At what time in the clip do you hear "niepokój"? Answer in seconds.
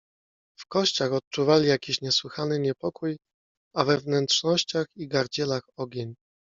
2.59-3.17